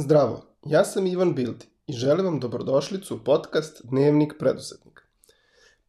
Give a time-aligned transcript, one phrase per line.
[0.00, 5.02] Zdravo, ja sam Ivan Bildi i želim vam dobrodošlicu u podcast Dnevnik preduzetnika.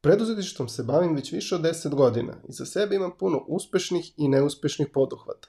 [0.01, 4.27] Preduzetništvom se bavim već više od 10 godina i za sebe imam puno uspešnih i
[4.27, 5.47] neuspešnih poduhvata.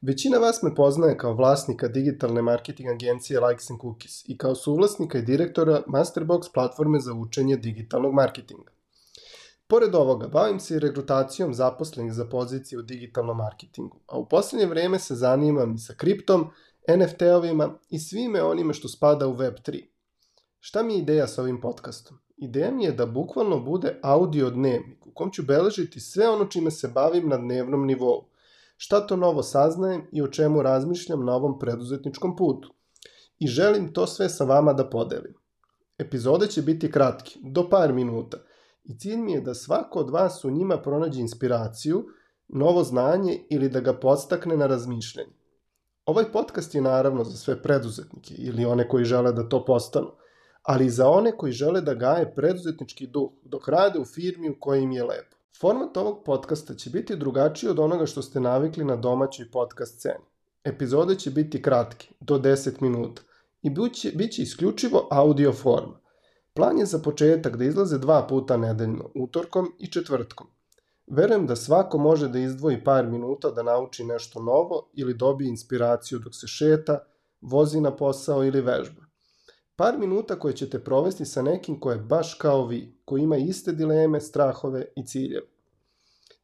[0.00, 5.18] Većina vas me poznaje kao vlasnika digitalne marketing agencije Likes and Cookies i kao suvlasnika
[5.18, 8.72] i direktora Masterbox platforme za učenje digitalnog marketinga.
[9.66, 14.66] Pored ovoga, bavim se i rekrutacijom zaposlenih za pozicije u digitalnom marketingu, a u poslednje
[14.66, 16.50] vreme se zanimam i sa kriptom,
[16.96, 19.84] NFT-ovima i svime onime što spada u Web3.
[20.60, 22.18] Šta mi je ideja sa ovim podcastom?
[22.36, 26.70] Ideja mi je da bukvalno bude audio dnevnik u kom ću beležiti sve ono čime
[26.70, 28.24] se bavim na dnevnom nivou.
[28.76, 32.74] Šta to novo saznajem i o čemu razmišljam na ovom preduzetničkom putu.
[33.38, 35.34] I želim to sve sa vama da podelim.
[35.98, 38.38] Epizode će biti kratki, do par minuta,
[38.84, 42.06] i cilj mi je da svako od vas u njima pronađe inspiraciju,
[42.48, 45.39] novo znanje ili da ga podstakne na razmišljanje.
[46.06, 50.10] Ovaj podcast je naravno za sve preduzetnike ili one koji žele da to postanu,
[50.62, 54.56] ali i za one koji žele da gaje preduzetnički duh dok rade u firmi u
[54.60, 55.36] kojoj im je lepo.
[55.60, 60.24] Format ovog podcasta će biti drugačiji od onoga što ste navikli na domaćoj podcast sceni.
[60.64, 63.22] Epizode će biti kratke, do 10 minuta,
[63.62, 66.00] i biće, biće isključivo audio forma.
[66.54, 70.46] Plan je za početak da izlaze dva puta nedeljno, utorkom i četvrtkom.
[71.10, 76.18] Verujem da svako može da izdvoji par minuta da nauči nešto novo ili dobije inspiraciju
[76.18, 76.98] dok se šeta,
[77.40, 79.02] vozi na posao ili vežba.
[79.76, 83.72] Par minuta koje ćete provesti sa nekim ko je baš kao vi, ko ima iste
[83.72, 85.46] dileme, strahove i ciljeve.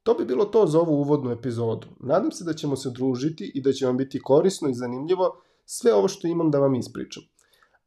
[0.03, 1.87] To bi bilo to za ovu uvodnu epizodu.
[2.01, 5.95] Nadam se da ćemo se družiti i da će vam biti korisno i zanimljivo sve
[5.95, 7.23] ovo što imam da vam ispričam.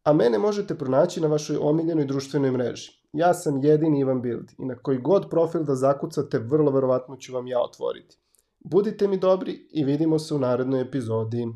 [0.04, 2.99] A mene možete pronaći na vašoj omiljenoj društvenoj mreži.
[3.14, 7.34] Ja sam jedini Ivan Bild i na koji god profil da zakucate, vrlo verovatno ću
[7.34, 8.18] vam ja otvoriti.
[8.60, 11.48] Budite mi dobri i vidimo se u narednoj epizodi.